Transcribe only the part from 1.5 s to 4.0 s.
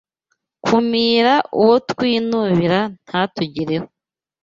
uwo twinubira ntatugereho